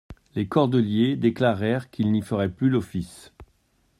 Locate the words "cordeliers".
0.47-1.15